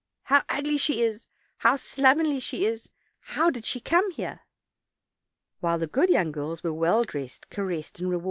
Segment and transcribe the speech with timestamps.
[0.23, 1.27] how ugly she is;
[1.57, 4.39] how slovenly she is; how did she come here?"
[5.59, 8.19] while the good young girla were well dressed* caressed, and re* OLD, OLD FAIRT TALES.